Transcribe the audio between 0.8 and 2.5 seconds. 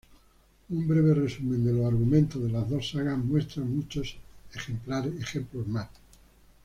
breve resumen de los argumentos de